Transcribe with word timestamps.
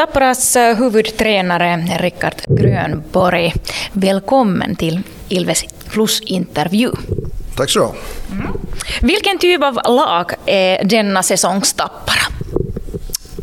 Tapparas 0.00 0.56
huvudtränare 0.56 1.86
Rickard 1.98 2.34
Grönborg, 2.48 3.52
välkommen 3.92 4.76
till 4.76 5.02
Ilves 5.28 5.64
Plus-intervju. 5.90 6.90
Tack 7.56 7.70
så 7.70 7.78
du. 7.78 8.34
Mm. 8.34 8.52
Vilken 9.00 9.38
typ 9.38 9.62
av 9.62 9.74
lag 9.74 10.32
är 10.46 10.84
denna 10.84 11.22
säsongs 11.22 11.72
Tappara? 11.72 12.29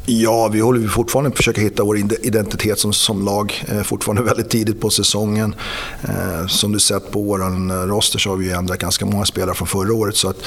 Ja, 0.09 0.47
vi 0.47 0.59
håller 0.59 0.88
fortfarande 0.88 1.29
på 1.29 1.33
att 1.33 1.38
försöka 1.38 1.62
hitta 1.62 1.83
vår 1.83 1.97
identitet 1.97 2.79
som, 2.79 2.93
som 2.93 3.25
lag. 3.25 3.65
Eh, 3.68 3.82
fortfarande 3.82 4.23
väldigt 4.33 4.50
tidigt 4.50 4.82
på 4.82 4.89
säsongen. 4.89 5.55
Eh, 6.02 6.47
som 6.47 6.71
du 6.71 6.79
sett 6.79 7.11
på 7.11 7.21
vår 7.21 7.41
eh, 7.41 7.73
roster 7.88 8.20
så 8.20 8.29
har 8.29 8.38
vi 8.38 8.51
ändrat 8.51 8.79
ganska 8.79 9.05
många 9.05 9.25
spelare 9.25 9.55
från 9.55 9.68
förra 9.68 9.93
året. 9.93 10.15
Så 10.15 10.29
att, 10.29 10.38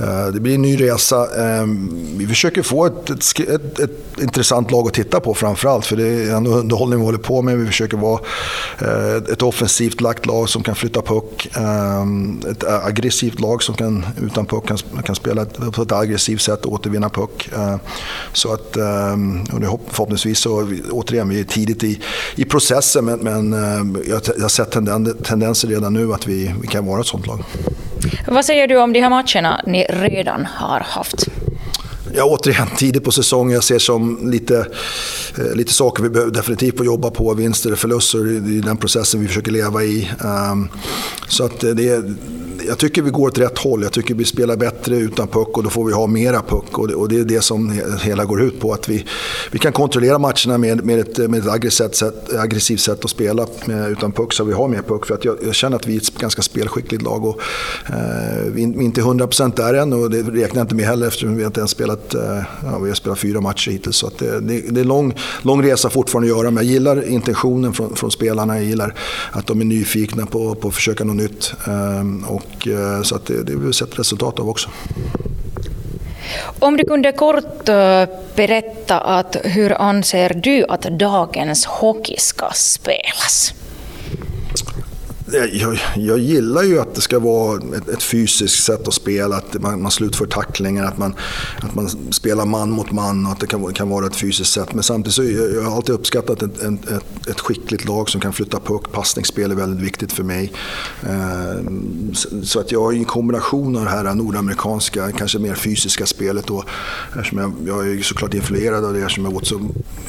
eh, 0.00 0.26
det 0.26 0.40
blir 0.40 0.54
en 0.54 0.62
ny 0.62 0.80
resa. 0.80 1.16
Eh, 1.16 1.66
vi 2.16 2.26
försöker 2.26 2.62
få 2.62 2.86
ett, 2.86 3.10
ett, 3.10 3.40
ett, 3.40 3.78
ett, 3.78 4.20
intressant 4.20 4.70
lag 4.70 4.86
att 4.86 4.94
titta 4.94 5.20
på 5.20 5.34
framförallt. 5.34 5.86
För 5.86 5.96
det 5.96 6.08
är 6.08 6.36
ändå 6.36 6.50
underhållning 6.50 6.98
vi 6.98 7.04
håller 7.04 7.18
på 7.18 7.42
med. 7.42 7.58
Vi 7.58 7.66
försöker 7.66 7.96
vara 7.96 8.20
eh, 8.78 9.32
ett 9.32 9.42
offensivt 9.42 10.00
lagt 10.00 10.26
lag 10.26 10.48
som 10.48 10.62
kan 10.62 10.74
flytta 10.74 11.02
puck. 11.02 11.48
Ehm, 11.56 12.40
ett 12.50 12.64
aggressivt 12.64 13.40
lag 13.40 13.62
som 13.62 13.74
kan, 13.74 14.06
utan 14.22 14.46
puck 14.46 14.66
kan, 14.66 14.78
kan 15.04 15.14
spela 15.14 15.44
på 15.44 15.82
ett 15.82 15.92
aggressivt 15.92 16.40
sätt 16.40 16.64
och 16.64 16.72
återvinna 16.72 17.08
puck. 17.08 17.48
Eh, 17.52 17.76
så 18.32 18.52
att 18.52 18.76
eh, 18.76 19.01
och 19.52 19.60
det, 19.60 19.78
förhoppningsvis 19.88 20.38
så, 20.38 20.68
återigen, 20.90 21.28
vi 21.28 21.40
är 21.40 21.44
tidigt 21.44 21.84
i, 21.84 22.00
i 22.36 22.44
processen 22.44 23.04
men, 23.04 23.18
men 23.18 23.52
ehm, 23.52 23.98
jag, 24.08 24.20
jag 24.36 24.42
har 24.42 24.48
sett 24.48 24.70
tendenser 25.24 25.68
redan 25.68 25.94
nu 25.94 26.12
att 26.12 26.26
vi, 26.26 26.54
vi 26.62 26.66
kan 26.66 26.86
vara 26.86 27.00
ett 27.00 27.06
sånt 27.06 27.26
lag. 27.26 27.44
Vad 28.28 28.44
säger 28.44 28.68
du 28.68 28.78
om 28.78 28.92
de 28.92 29.00
här 29.00 29.10
matcherna 29.10 29.60
ni 29.66 29.84
redan 29.84 30.46
har 30.46 30.80
haft? 30.80 31.28
Ja, 32.14 32.24
återigen, 32.24 32.66
tidigt 32.76 33.04
på 33.04 33.12
säsongen. 33.12 33.54
Jag 33.54 33.64
ser 33.64 33.78
som 33.78 34.30
lite, 34.30 34.66
eh, 35.38 35.54
lite 35.54 35.72
saker 35.72 36.02
vi 36.02 36.08
behöver 36.08 36.32
definitivt 36.32 36.78
få 36.78 36.84
jobba 36.84 37.10
på. 37.10 37.34
Vinster 37.34 37.72
och 37.72 37.78
förluster, 37.78 38.18
det 38.18 38.58
är 38.58 38.62
den 38.62 38.76
processen 38.76 39.20
vi 39.20 39.26
försöker 39.26 39.52
leva 39.52 39.82
i. 39.82 40.10
Um, 40.52 40.68
så 41.28 41.44
att 41.44 41.60
det, 41.60 42.04
jag 42.72 42.78
tycker 42.78 43.02
vi 43.02 43.10
går 43.10 43.28
åt 43.28 43.38
rätt 43.38 43.58
håll. 43.58 43.82
Jag 43.82 43.92
tycker 43.92 44.14
vi 44.14 44.24
spelar 44.24 44.56
bättre 44.56 44.96
utan 44.96 45.28
puck 45.28 45.56
och 45.56 45.62
då 45.62 45.70
får 45.70 45.84
vi 45.84 45.92
ha 45.92 46.06
mera 46.06 46.42
puck. 46.42 46.78
Och 46.78 46.88
det, 46.88 46.94
och 46.94 47.08
det 47.08 47.20
är 47.20 47.24
det 47.24 47.42
som 47.42 47.80
hela 48.02 48.24
går 48.24 48.42
ut 48.42 48.60
på. 48.60 48.72
Att 48.72 48.88
vi, 48.88 49.04
vi 49.50 49.58
kan 49.58 49.72
kontrollera 49.72 50.18
matcherna 50.18 50.58
med, 50.58 50.84
med 50.84 51.00
ett, 51.00 51.30
med 51.30 51.40
ett 51.40 51.48
aggressivt, 51.48 51.94
sätt, 51.94 52.34
aggressivt 52.38 52.80
sätt 52.80 53.04
att 53.04 53.10
spela 53.10 53.46
med, 53.64 53.90
utan 53.90 54.12
puck 54.12 54.32
så 54.32 54.44
vi 54.44 54.52
har 54.52 54.68
mer 54.68 54.82
puck. 54.82 55.06
För 55.06 55.14
att 55.14 55.24
jag, 55.24 55.36
jag 55.44 55.54
känner 55.54 55.76
att 55.76 55.86
vi 55.86 55.96
är 55.96 56.00
ett 56.00 56.18
ganska 56.18 56.42
spelskickligt 56.42 57.02
lag. 57.02 57.24
Och, 57.24 57.40
eh, 57.86 58.52
vi, 58.52 58.62
är 58.62 58.82
inte 58.82 59.00
100% 59.00 59.56
där 59.56 59.74
än 59.74 59.92
och 59.92 60.10
det 60.10 60.22
räknar 60.22 60.60
jag 60.60 60.64
inte 60.64 60.74
med 60.74 60.84
heller 60.84 61.06
eftersom 61.06 61.36
vi 61.36 61.44
inte 61.44 61.60
ens 61.60 61.70
spelat, 61.70 62.14
eh, 62.14 62.42
ja, 62.64 62.78
vi 62.78 62.88
har 62.88 62.94
spelat 62.94 63.18
fyra 63.18 63.40
matcher 63.40 63.70
hittills. 63.70 63.96
Så 63.96 64.10
det, 64.18 64.40
det, 64.40 64.60
det, 64.70 64.80
är 64.80 64.84
lång, 64.84 65.14
lång 65.42 65.62
resa 65.62 65.90
fortfarande 65.90 66.32
att 66.32 66.38
göra. 66.38 66.50
Men 66.50 66.64
jag 66.64 66.72
gillar 66.72 67.08
intentionen 67.08 67.72
från, 67.72 67.96
från 67.96 68.10
spelarna. 68.10 68.56
Jag 68.56 68.64
gillar 68.64 68.94
att 69.32 69.46
de 69.46 69.60
är 69.60 69.64
nyfikna 69.64 70.26
på, 70.26 70.54
på 70.54 70.68
att 70.68 70.74
försöka 70.74 71.04
något 71.04 71.16
nytt. 71.16 71.54
Eh, 71.66 72.30
och 72.30 72.61
och, 72.62 72.68
eh, 72.68 73.02
så 73.02 73.16
att 73.16 73.26
det, 73.26 73.42
det 73.42 73.52
har 73.52 73.60
vi 73.60 73.72
sett 73.72 73.98
resultat 73.98 74.38
av 74.38 74.48
också. 74.48 74.70
Om 76.58 76.76
du 76.76 76.84
kunde 76.84 77.12
kort 77.12 77.68
eh, 77.68 78.04
berätta 78.34 79.00
att 79.00 79.36
hur 79.44 79.72
anser 79.72 80.34
du 80.34 80.64
att 80.68 80.82
dagens 80.82 81.66
hockey 81.66 82.16
ska 82.18 82.50
spelas? 82.54 83.54
Eh, 85.34 85.60
jag, 85.60 85.78
jag, 85.96 86.18
gillar 86.18 86.62
ju 86.62 86.80
att 86.80 86.94
det 86.94 87.00
ska 87.00 87.18
vara 87.18 87.62
ett, 87.76 87.88
ett 87.88 88.02
fysiskt 88.02 88.64
sätt 88.64 88.88
att 88.88 88.94
spela, 88.94 89.36
att 89.36 89.62
man, 89.62 89.82
man 89.82 89.90
slutför 89.90 90.26
tacklingar, 90.26 90.84
att 90.84 90.98
man, 90.98 91.14
att 91.62 91.74
man 91.74 91.88
spelar 92.12 92.44
man 92.44 92.70
mot 92.70 92.92
man 92.92 93.26
och 93.26 93.32
att 93.32 93.40
det 93.40 93.46
kan, 93.46 93.72
kan 93.72 93.88
vara 93.88 94.06
ett 94.06 94.16
fysiskt 94.16 94.52
sätt. 94.52 94.74
Men 94.74 94.82
samtidigt 94.82 95.14
så 95.14 95.24
jag, 95.24 95.54
jag 95.54 95.62
har 95.62 95.76
alltid 95.76 95.94
uppskattat 95.94 96.42
ett, 96.42 96.62
ett, 96.62 97.28
ett, 97.28 97.40
skickligt 97.40 97.84
lag 97.84 98.10
som 98.10 98.20
kan 98.20 98.32
flytta 98.32 98.60
puck. 98.60 98.92
Passningsspel 98.92 99.50
är 99.50 99.54
väldigt 99.54 99.86
viktigt 99.86 100.12
för 100.12 100.22
mig. 100.22 100.52
Eh, 101.02 101.72
så 102.42 102.60
att 102.60 102.72
jag 102.72 102.82
har 102.82 102.92
en 102.92 103.04
kombination 103.04 103.76
av 103.76 103.84
det 103.84 103.90
här 103.90 104.14
nordamerikanska, 104.14 105.12
kanske 105.12 105.38
mer 105.38 105.54
fysiska 105.54 106.06
spelet 106.06 106.46
då. 106.46 106.64
Eftersom 107.16 107.38
jag, 107.38 107.52
jag 107.66 107.88
är 107.88 108.02
såklart 108.02 108.34
influerad 108.34 108.84
av 108.84 108.94
det 108.94 109.10
som 109.10 109.24
jag 109.24 109.32
har 109.32 109.40
så, 109.42 109.60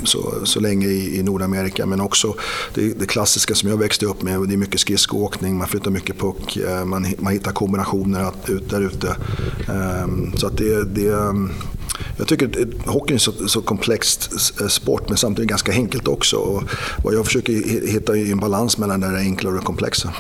så, 0.03 0.46
så 0.46 0.59
länge 0.59 0.88
i, 0.88 1.19
i 1.19 1.24
Nordamerika. 1.24 1.86
Men 1.86 2.02
också 2.02 2.36
det, 2.74 3.00
det 3.00 3.06
klassiska 3.06 3.56
som 3.56 3.69
jag 3.69 3.78
växte 3.78 4.06
upp 4.06 4.22
med, 4.22 4.48
det 4.48 4.53
är 4.53 4.58
mycket 4.58 4.80
skridskor 4.80 5.12
skridskoåkning, 5.13 5.57
man 5.57 5.68
flyttar 5.68 5.91
mycket 5.91 6.19
puck, 6.19 6.57
eh, 6.57 6.85
man, 6.85 7.06
man 7.18 7.34
hittar 7.34 7.51
kombinationer 7.51 8.31
ut 8.47 8.69
där 8.69 8.81
ute. 8.81 9.16
Ehm, 9.69 10.34
så 10.38 10.47
att 10.47 10.57
det, 10.57 10.84
det 10.84 11.13
ehm, 11.13 11.51
jag 12.18 12.28
tycker 12.28 12.46
att 12.46 12.88
hockeyn 12.88 13.16
är 13.16 13.19
så, 13.19 13.31
så 13.47 13.62
komplext 13.62 14.31
sport 14.72 15.09
men 15.09 15.18
samtidigt 15.18 15.50
ganska 15.50 15.72
enkelt 15.72 16.07
också. 16.07 16.38
Och 17.03 17.13
jag 17.13 17.25
försöker 17.25 17.53
hitta 17.91 18.18
är 18.18 18.31
en 18.31 18.40
balans 18.40 18.78
mellan 18.78 19.00
det 19.00 19.18
enkla 19.18 19.50
och 19.50 19.56
det 19.56 19.62
komplexa. 19.62 20.13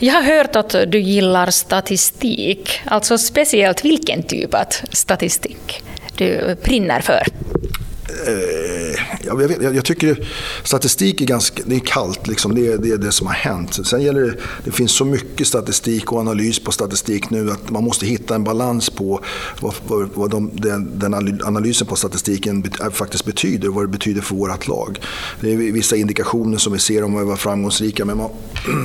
Jag 0.00 0.14
har 0.14 0.22
hört 0.22 0.56
att 0.56 0.74
du 0.88 1.00
gillar 1.00 1.50
statistik. 1.50 2.80
Alltså 2.84 3.18
speciellt 3.18 3.84
vilken 3.84 4.22
typ 4.22 4.54
av 4.54 4.64
statistik 4.90 5.82
du 6.16 6.56
brinner 6.64 7.00
för? 7.00 7.22
Jag, 9.28 9.36
vet, 9.36 9.62
jag, 9.62 9.76
jag, 9.76 9.84
tycker 9.84 10.28
statistik 10.64 11.20
är 11.20 11.26
ganska 11.26 11.62
det 11.66 11.74
är 11.74 11.80
kallt. 11.80 12.26
Liksom. 12.26 12.54
Det, 12.54 12.66
är, 12.66 12.78
det 12.78 12.90
är 12.90 12.98
det 12.98 13.12
som 13.12 13.26
har 13.26 13.34
hänt. 13.34 13.86
Sen 13.86 14.02
gäller 14.02 14.20
det, 14.20 14.34
det 14.64 14.70
finns 14.70 14.92
så 14.92 15.04
mycket 15.04 15.46
statistik 15.46 16.12
och 16.12 16.20
analys 16.20 16.58
på 16.58 16.72
statistik 16.72 17.30
nu 17.30 17.50
att 17.50 17.70
man 17.70 17.84
måste 17.84 18.06
hitta 18.06 18.34
en 18.34 18.44
balans 18.44 18.90
på 18.90 19.20
vad, 19.60 19.74
vad, 19.86 20.08
vad 20.14 20.30
de, 20.30 20.50
den, 20.54 20.98
den, 20.98 21.14
analysen 21.44 21.86
på 21.86 21.96
statistiken 21.96 22.64
äh, 22.80 22.90
faktiskt 22.90 23.24
betyder. 23.24 23.68
Vad 23.68 23.84
det 23.84 23.88
betyder 23.88 24.20
för 24.20 24.34
vårt 24.34 24.68
lag. 24.68 25.00
Det 25.40 25.52
är 25.52 25.56
vissa 25.56 25.96
indikationer 25.96 26.58
som 26.58 26.72
vi 26.72 26.78
ser 26.78 27.04
om 27.04 27.18
vi 27.18 27.24
var 27.24 27.36
framgångsrika 27.36 28.04
med, 28.04 28.16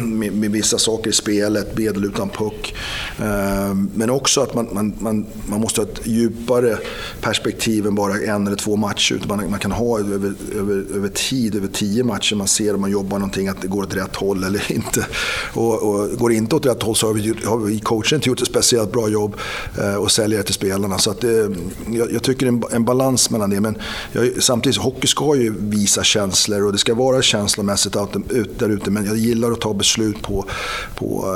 med, 0.04 0.34
med 0.34 0.52
vissa 0.52 0.78
saker 0.78 1.10
i 1.10 1.14
spelet, 1.14 1.78
medel 1.78 2.06
utan 2.06 2.30
puck. 2.30 2.76
Eh, 3.20 3.76
men 3.96 4.10
också 4.10 4.42
att 4.42 4.54
man, 4.54 4.70
man, 4.72 4.94
man, 5.00 5.26
man 5.46 5.60
måste 5.60 5.82
ha 5.82 5.88
ett 5.88 6.08
djupare 6.08 6.78
perspektiv 7.22 7.88
än 7.88 7.96
bara 7.96 8.20
en 8.20 8.48
eller 8.48 8.58
två 8.58 8.76
matcher 8.76 9.24
man, 9.28 9.50
man 9.50 9.60
kan 9.60 9.72
ha 9.72 10.00
över, 10.00 10.33
över, 10.56 10.86
över 10.96 11.10
tid, 11.10 11.56
över 11.56 11.68
tio 11.68 12.04
matcher, 12.04 12.36
man 12.36 12.48
ser 12.48 12.76
om 12.76 12.82
man 12.82 12.92
jobbar 12.92 13.20
någonting 13.20 13.48
att 13.48 13.62
det 13.62 13.68
går 13.68 13.84
åt 13.84 13.96
rätt 13.96 14.16
håll 14.16 14.44
eller 14.44 14.72
inte. 14.72 15.08
Och, 15.54 15.84
och 15.84 16.10
går 16.10 16.30
det 16.30 16.36
inte 16.36 16.56
åt 16.56 16.66
rätt 16.66 16.84
håll 16.84 16.96
så 16.96 17.08
har 17.08 17.14
vi, 17.14 17.34
har 17.46 17.58
vi 17.58 17.80
coachen 17.80 18.16
inte 18.16 18.30
gjort 18.30 18.42
ett 18.42 18.48
speciellt 18.48 18.92
bra 18.92 19.10
jobb 19.10 19.36
eh, 19.78 19.96
och 19.96 20.12
säljer 20.12 20.38
det 20.38 20.44
till 20.44 20.54
spelarna. 20.54 20.98
Så 20.98 21.12
att 21.12 21.22
det, 21.22 21.56
jag, 21.92 22.12
jag 22.12 22.24
tycker 22.24 22.48
en, 22.48 22.64
en 22.72 22.86
balans 22.86 23.30
mellan 23.30 23.50
det. 23.50 23.62
Men 23.62 23.78
jag, 24.12 24.44
samtidigt, 24.44 24.78
hockey 24.78 25.08
ska 25.08 25.36
ju 25.36 25.54
visa 25.60 26.04
känslor 26.04 26.66
och 26.66 26.72
det 26.72 26.78
ska 26.78 26.94
vara 26.94 27.22
känslomässigt 27.22 27.96
ut, 28.30 28.60
där 28.60 28.70
ute. 28.70 28.92
Men 28.92 29.06
jag 29.06 29.18
gillar 29.18 29.52
att 29.52 29.62
ta 29.62 29.74
beslut 29.74 30.22
på, 30.22 30.46
på 30.96 31.36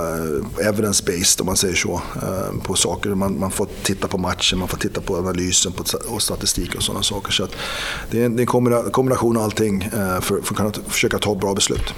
eh, 0.60 0.68
evidence-based, 0.68 1.42
om 1.42 1.46
man 1.46 1.58
säger 1.58 1.76
så, 1.76 2.02
eh, 2.16 2.62
på 2.64 2.76
saker. 2.76 3.10
Man, 3.10 3.40
man 3.40 3.52
får 3.52 3.68
titta 3.84 4.08
på 4.08 4.18
matchen, 4.18 4.60
man 4.60 4.68
får 4.68 4.78
titta 4.78 5.02
på 5.02 5.18
analysen 5.18 5.72
på, 5.72 5.84
och 6.08 6.22
statistik 6.22 6.76
och 6.76 6.84
sådana 6.84 7.04
saker. 7.04 7.32
Så 7.32 7.44
att 7.44 7.52
det 8.12 8.22
är 8.22 8.26
en, 8.26 8.36
kombination 8.92 9.38
av 9.38 9.44
allting 9.44 9.82
eh, 9.84 9.90
för, 9.92 10.22
för 10.22 10.36
att 10.36 10.56
kunna 10.56 10.72
försöka 10.88 11.20
ta 11.20 11.36
bra 11.36 11.54
beslut. 11.54 11.94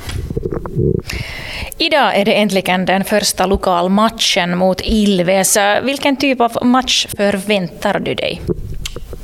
Idag 1.78 2.16
är 2.16 2.26
det 2.26 2.34
äntligen 2.34 2.86
den 2.86 3.04
första 3.04 3.46
lokalmatchen 3.46 4.58
mot 4.58 4.82
Ilves. 4.82 5.58
Vilken 5.84 6.16
typ 6.16 6.42
av 6.42 6.52
match 6.66 7.08
förväntar 7.18 8.00
du 8.00 8.16
dig? 8.16 8.42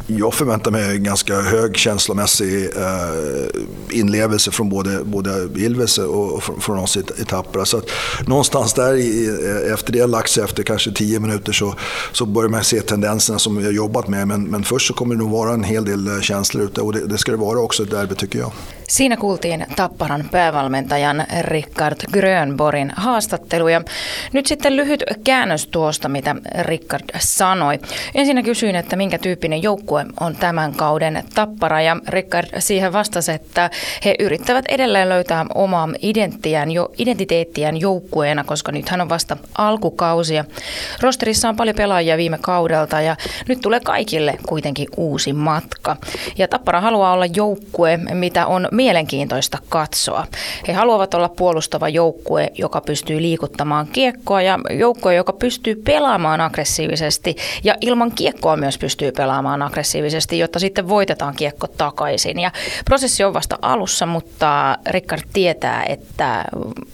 Jag 0.08 0.34
förväntar 0.34 0.72
mig 0.72 0.98
ganska 1.00 1.42
hög 1.42 1.78
känslomässig 1.78 2.64
eh, 2.66 4.00
inlevelse 4.00 4.52
från 4.52 4.70
både, 4.70 5.04
både 5.04 5.50
Ilves 5.56 5.98
och 5.98 6.44
från 6.44 6.80
oss 6.80 6.98
i, 6.98 7.00
i 7.00 7.26
Tappara. 7.26 7.66
Så 7.66 7.78
att 7.78 7.90
någonstans 8.28 8.74
där, 8.74 8.96
i, 8.96 9.30
efter 9.74 9.94
det 9.94 10.00
har 10.00 10.08
lagt 10.08 10.30
sig 10.30 10.44
efter 10.44 10.64
kanske 10.64 10.92
tio 10.92 11.20
minuter, 11.20 11.52
så, 11.52 11.76
så 12.12 12.26
börjar 12.26 12.50
man 12.50 12.64
se 12.64 12.82
tendenserna 12.82 13.40
som 13.40 13.58
vi 13.58 13.66
har 13.66 13.72
jobbat 13.72 14.08
med. 14.08 14.28
Men, 14.28 14.44
men 14.44 14.64
först 14.64 14.88
så 14.88 14.94
kommer 14.94 15.16
det 15.16 15.22
nog 15.22 15.32
vara 15.32 15.54
en 15.54 15.64
hel 15.64 15.86
del 15.86 16.08
eh, 16.08 16.22
känslor 16.22 16.64
ute 16.64 16.82
och 16.82 16.94
det, 16.94 17.08
det 17.08 17.18
ska 17.18 17.32
det 17.32 17.38
vara 17.38 17.60
också 17.60 17.84
i 17.84 17.86
derby 17.86 18.16
tycker 18.16 18.40
jag. 18.40 18.52
Siinä 18.88 19.18
kuultiin 19.18 19.66
Tapparan 19.76 20.30
päävalmentajan 20.32 21.24
Rickard 21.42 21.98
Grönborin 22.14 22.94
haastattelu 22.96 23.68
ja 23.68 23.82
nyt 24.34 24.48
sitten 24.48 24.76
lyhyt 24.76 25.04
käännös 25.24 25.68
tuosta, 25.68 26.10
mitä 26.10 26.36
Rickard 26.62 27.04
sanoi. 27.20 27.80
Ensinnä 28.16 28.44
kysyin, 28.44 28.76
että 28.76 28.96
minkä 28.96 29.18
tyyppinen 29.18 29.64
joukkue 29.64 29.95
on 30.20 30.36
tämän 30.36 30.74
kauden 30.74 31.24
Tappara 31.36 31.82
ja 31.82 31.98
Rickard 32.08 32.48
siihen 32.60 32.94
vastasi, 32.94 33.32
että 33.32 33.70
he 34.06 34.16
yrittävät 34.20 34.66
edelleen 34.70 35.10
löytää 35.10 35.46
omaa 35.56 35.90
identiteettiään 36.98 37.78
joukkueena, 37.80 38.44
koska 38.44 38.72
nythän 38.72 39.02
on 39.02 39.10
vasta 39.10 39.38
alkukausia. 39.58 40.46
Rosterissa 41.02 41.50
on 41.50 41.56
paljon 41.56 41.76
pelaajia 41.76 42.18
viime 42.18 42.38
kaudelta 42.42 43.02
ja 43.02 43.16
nyt 43.48 43.62
tulee 43.62 43.80
kaikille 43.80 44.38
kuitenkin 44.48 44.88
uusi 44.98 45.34
matka. 45.34 45.96
Ja 46.38 46.48
Tappara 46.48 46.82
haluaa 46.82 47.14
olla 47.14 47.26
joukkue, 47.26 47.98
mitä 47.98 48.46
on 48.46 48.68
mielenkiintoista 48.72 49.58
katsoa. 49.70 50.28
He 50.68 50.74
haluavat 50.74 51.14
olla 51.14 51.30
puolustava 51.30 51.90
joukkue, 51.90 52.52
joka 52.58 52.82
pystyy 52.82 53.22
liikuttamaan 53.22 53.88
kiekkoa 53.88 54.42
ja 54.42 54.60
joukkue, 54.80 55.16
joka 55.16 55.34
pystyy 55.34 55.76
pelaamaan 55.76 56.42
aggressiivisesti 56.42 57.36
ja 57.64 57.76
ilman 57.82 58.12
kiekkoa 58.12 58.58
myös 58.58 58.78
pystyy 58.78 59.12
pelaamaan 59.12 59.62
aggressiivisesti 59.62 59.85
aggressiivisesti, 59.86 60.40
jotta 60.40 60.60
sitten 60.60 60.88
voitetaan 60.88 61.36
kiekko 61.36 61.68
takaisin. 61.68 62.40
Ja 62.40 62.52
prosessi 62.86 63.24
on 63.24 63.34
vasta 63.34 63.60
alussa, 63.62 64.06
mutta 64.06 64.78
Rickard 64.90 65.22
tietää, 65.34 65.84
että 65.84 66.46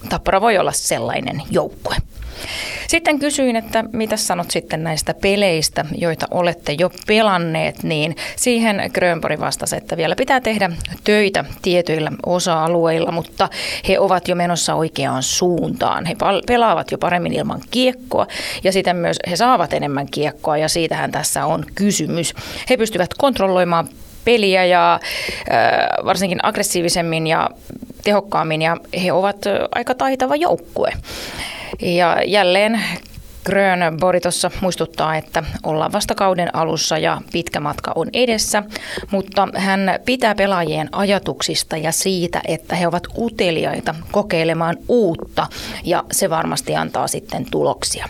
Tappara 0.10 0.42
voi 0.42 0.58
olla 0.58 0.72
sellainen 0.72 1.42
joukkue. 1.52 1.96
Sitten 2.92 3.20
kysyin, 3.20 3.56
että 3.56 3.84
mitä 3.92 4.18
sanot 4.18 4.52
sitten 4.52 4.84
näistä 4.84 5.14
peleistä, 5.14 5.86
joita 5.98 6.28
olette 6.32 6.76
jo 6.80 6.92
pelanneet, 7.08 7.84
niin 7.84 8.16
siihen 8.36 8.92
Grönborg 8.94 9.40
vastasi, 9.40 9.76
että 9.76 9.98
vielä 9.98 10.16
pitää 10.16 10.42
tehdä 10.42 10.70
töitä 11.04 11.46
tietyillä 11.62 12.12
osa-alueilla, 12.26 13.12
mutta 13.12 13.50
he 13.88 14.00
ovat 14.00 14.28
jo 14.28 14.36
menossa 14.36 14.76
oikeaan 14.76 15.24
suuntaan. 15.24 16.06
He 16.06 16.16
pelaavat 16.48 16.92
jo 16.92 16.98
paremmin 16.98 17.34
ilman 17.34 17.62
kiekkoa 17.72 18.28
ja 18.64 18.72
sitten 18.72 18.96
myös 18.96 19.18
he 19.30 19.36
saavat 19.36 19.74
enemmän 19.74 20.08
kiekkoa 20.12 20.58
ja 20.58 20.70
siitähän 20.70 21.12
tässä 21.12 21.46
on 21.46 21.66
kysymys. 21.76 22.34
He 22.70 22.78
pystyvät 22.78 23.14
kontrolloimaan 23.14 23.90
peliä 24.26 24.66
ja 24.66 24.94
äh, 24.94 25.00
varsinkin 26.06 26.46
aggressiivisemmin 26.46 27.28
ja 27.28 27.50
tehokkaammin 28.04 28.62
ja 28.62 28.78
he 29.04 29.12
ovat 29.12 29.38
aika 29.76 29.96
taitava 29.96 30.36
joukkue. 30.36 30.92
Ja 31.82 32.24
jälleen 32.26 32.82
Grönborg 33.46 34.22
tuossa 34.22 34.52
muistuttaa, 34.62 35.16
että 35.16 35.44
ollaan 35.64 35.92
vasta 35.92 36.16
kauden 36.16 36.56
alussa 36.56 36.98
ja 36.98 37.22
pitkä 37.32 37.60
matka 37.60 37.92
on 37.96 38.08
edessä, 38.14 38.64
mutta 39.12 39.48
hän 39.56 40.00
pitää 40.06 40.36
pelaajien 40.36 40.90
ajatuksista 40.92 41.78
ja 41.78 41.92
siitä, 41.92 42.42
että 42.48 42.76
he 42.76 42.88
ovat 42.88 43.04
uteliaita 43.18 43.96
kokeilemaan 44.12 44.78
uutta 44.88 45.48
ja 45.84 46.04
se 46.12 46.30
varmasti 46.30 46.76
antaa 46.76 47.08
sitten 47.08 47.46
tuloksia. 47.52 48.06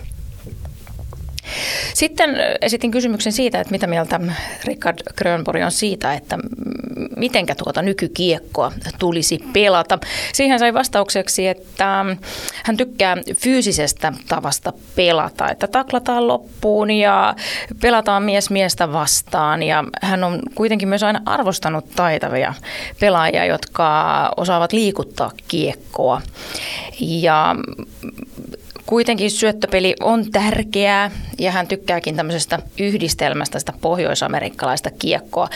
Sitten 1.93 2.35
esitin 2.61 2.91
kysymyksen 2.91 3.33
siitä, 3.33 3.61
että 3.61 3.71
mitä 3.71 3.87
mieltä 3.87 4.19
Richard 4.65 4.97
Grönborg 5.17 5.61
on 5.65 5.71
siitä, 5.71 6.13
että 6.13 6.37
mitenkä 7.17 7.55
tuota 7.55 7.81
nykykiekkoa 7.81 8.71
tulisi 8.99 9.39
pelata. 9.53 9.99
Siihen 10.33 10.59
sai 10.59 10.73
vastaukseksi, 10.73 11.47
että 11.47 12.05
hän 12.63 12.77
tykkää 12.77 13.17
fyysisestä 13.39 14.13
tavasta 14.27 14.73
pelata, 14.95 15.49
että 15.49 15.67
taklataan 15.67 16.27
loppuun 16.27 16.91
ja 16.91 17.35
pelataan 17.81 18.23
mies 18.23 18.49
miestä 18.49 18.93
vastaan. 18.93 19.63
Ja 19.63 19.83
hän 20.01 20.23
on 20.23 20.39
kuitenkin 20.55 20.87
myös 20.89 21.03
aina 21.03 21.21
arvostanut 21.25 21.85
taitavia 21.95 22.53
pelaajia, 22.99 23.45
jotka 23.45 24.31
osaavat 24.37 24.73
liikuttaa 24.73 25.31
kiekkoa. 25.47 26.21
Ja 26.99 27.55
Kuitenkin 28.91 29.31
syöttöpeli 29.31 29.95
on 29.99 30.31
tärkeää 30.31 31.11
ja 31.39 31.51
hän 31.51 31.67
tykkääkin 31.67 32.15
tämmöisestä 32.15 32.59
yhdistelmästä 32.79 33.59
sitä 33.59 33.73
pohjoisamerikkalaista 33.81 34.89
kiekkoa, 34.99 35.49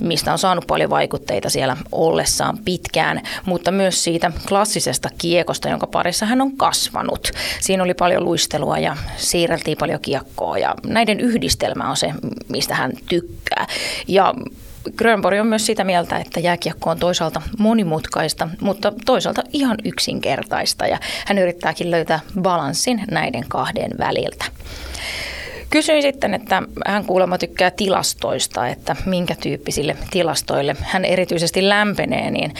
mistä 0.00 0.32
on 0.32 0.38
saanut 0.38 0.66
paljon 0.66 0.90
vaikutteita 0.90 1.50
siellä 1.50 1.76
ollessaan 1.92 2.58
pitkään, 2.58 3.22
mutta 3.46 3.70
myös 3.70 4.04
siitä 4.04 4.32
klassisesta 4.48 5.08
kiekosta, 5.18 5.68
jonka 5.68 5.86
parissa 5.86 6.26
hän 6.26 6.40
on 6.40 6.56
kasvanut. 6.56 7.30
Siinä 7.60 7.82
oli 7.82 7.94
paljon 7.94 8.24
luistelua 8.24 8.78
ja 8.78 8.96
siirreltiin 9.16 9.78
paljon 9.78 10.00
kiekkoa 10.00 10.58
ja 10.58 10.74
näiden 10.86 11.20
yhdistelmä 11.20 11.90
on 11.90 11.96
se, 11.96 12.12
mistä 12.48 12.74
hän 12.74 12.92
tykkää. 13.08 13.66
Ja 14.08 14.34
Grönborg 14.96 15.40
on 15.40 15.46
myös 15.46 15.66
sitä 15.66 15.84
mieltä, 15.84 16.18
että 16.18 16.40
jääkiekko 16.40 16.90
on 16.90 16.98
toisaalta 16.98 17.42
monimutkaista, 17.58 18.48
mutta 18.60 18.92
toisaalta 19.06 19.42
ihan 19.52 19.76
yksinkertaista 19.84 20.86
ja 20.86 20.98
hän 21.26 21.38
yrittääkin 21.38 21.90
löytää 21.90 22.20
balanssin 22.40 23.02
näiden 23.10 23.44
kahden 23.48 23.90
väliltä. 23.98 24.44
Kysyin 25.70 26.02
sitten, 26.02 26.34
että 26.34 26.62
hän 26.86 27.04
kuulemma 27.04 27.38
tykkää 27.38 27.70
tilastoista, 27.70 28.68
että 28.68 28.96
minkä 29.06 29.34
tyyppisille 29.34 29.96
tilastoille 30.10 30.76
hän 30.80 31.04
erityisesti 31.04 31.68
lämpenee, 31.68 32.30
niin 32.30 32.54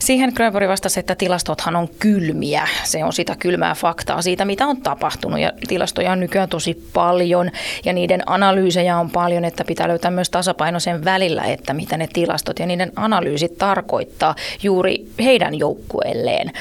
siihen 0.00 0.32
Grönborg 0.36 0.68
vastasi, 0.68 1.00
että 1.00 1.14
tilastothan 1.14 1.76
on 1.76 1.88
kylmiä. 1.98 2.68
Se 2.84 3.04
on 3.04 3.12
sitä 3.12 3.36
kylmää 3.38 3.74
faktaa 3.74 4.22
siitä, 4.22 4.44
mitä 4.44 4.66
on 4.66 4.82
tapahtunut 4.82 5.40
ja 5.40 5.52
tilastoja 5.68 6.12
on 6.12 6.20
nykyään 6.20 6.48
tosi 6.48 6.88
paljon 6.92 7.50
ja 7.84 7.92
niiden 7.92 8.22
analyysejä 8.26 8.98
on 8.98 9.10
paljon, 9.10 9.44
että 9.44 9.64
pitää 9.64 9.88
löytää 9.88 10.10
myös 10.10 10.30
tasapaino 10.30 10.80
sen 10.80 11.04
välillä, 11.04 11.42
että 11.42 11.74
mitä 11.74 11.96
ne 11.96 12.08
tilastot 12.12 12.58
ja 12.58 12.66
niiden 12.66 12.92
analyysit 12.96 13.58
tarkoittaa 13.58 14.34
juuri 14.62 15.06
heidän 15.22 15.58
joukkueelleen. 15.58 16.52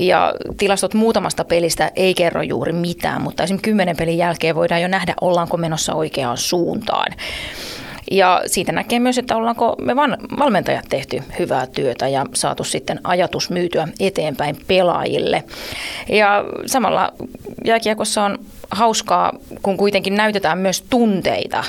Ja 0.00 0.32
tilastot 0.58 0.94
muutamasta 0.94 1.44
pelistä 1.44 1.92
ei 1.96 2.14
kerro 2.14 2.42
juuri 2.42 2.72
mitään, 2.72 3.22
mutta 3.22 3.42
esimerkiksi 3.42 3.70
kymmenen 3.70 3.96
pelin 3.96 4.18
jälkeen 4.18 4.54
voidaan 4.54 4.82
jo 4.82 4.88
nähdä, 4.88 5.14
ollaanko 5.20 5.56
menossa 5.56 5.94
oikeaan 5.94 6.38
suuntaan. 6.38 7.14
Ja 8.10 8.42
siitä 8.46 8.72
näkee 8.72 8.98
myös, 8.98 9.18
että 9.18 9.36
ollaanko 9.36 9.76
me 9.78 9.96
valmentajat 10.38 10.84
tehty 10.88 11.22
hyvää 11.38 11.66
työtä 11.66 12.08
ja 12.08 12.26
saatu 12.34 12.64
sitten 12.64 13.00
ajatus 13.04 13.50
myytyä 13.50 13.88
eteenpäin 14.00 14.56
pelaajille. 14.66 15.44
Ja 16.08 16.44
samalla 16.66 17.12
jääkiekossa 17.64 18.24
on 18.24 18.38
hauskaa, 18.70 19.32
kun 19.62 19.76
kuitenkin 19.76 20.14
näytetään 20.14 20.58
myös 20.58 20.82
tunteita 20.82 21.64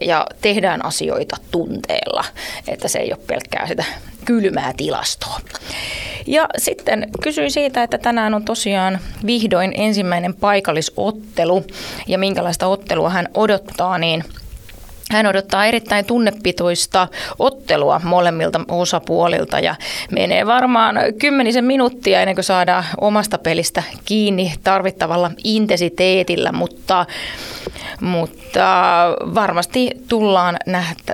ja 0.00 0.26
tehdään 0.40 0.84
asioita 0.84 1.36
tunteella, 1.50 2.24
että 2.68 2.88
se 2.88 2.98
ei 2.98 3.12
ole 3.12 3.20
pelkkää 3.26 3.66
sitä 3.66 3.84
kylmää 4.24 4.72
tilastoa. 4.76 5.40
Ja 6.26 6.46
sitten 6.58 7.08
kysyin 7.22 7.50
siitä, 7.50 7.82
että 7.82 7.98
tänään 7.98 8.34
on 8.34 8.44
tosiaan 8.44 8.98
vihdoin 9.26 9.72
ensimmäinen 9.76 10.34
paikallisottelu. 10.34 11.64
Ja 12.08 12.18
minkälaista 12.18 12.66
ottelua 12.66 13.10
hän 13.10 13.28
odottaa, 13.34 13.98
niin– 13.98 14.24
hän 15.10 15.26
odottaa 15.26 15.66
erittäin 15.66 16.04
tunnepitoista 16.04 17.08
ottelua 17.38 18.00
molemmilta 18.04 18.60
osapuolilta 18.68 19.60
ja 19.60 19.74
menee 20.10 20.46
varmaan 20.46 20.96
kymmenisen 21.18 21.64
minuuttia 21.64 22.20
ennen 22.20 22.34
kuin 22.34 22.44
saadaan 22.44 22.84
omasta 23.00 23.38
pelistä 23.38 23.82
kiinni 24.04 24.52
tarvittavalla 24.64 25.30
intensiteetillä, 25.44 26.52
mutta, 26.52 27.06
mutta 28.00 28.66
varmasti 29.34 29.90
tullaan 30.08 30.56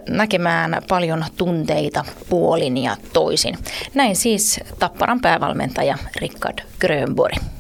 näkemään 0.09 0.83
paljon 0.89 1.25
tunteita 1.37 2.05
puolin 2.29 2.77
ja 2.77 2.97
toisin. 3.13 3.59
Näin 3.95 4.17
siis 4.17 4.61
Tapparan 4.79 5.21
päävalmentaja 5.21 5.99
Rickard 6.21 6.59
Grönborg. 6.81 7.56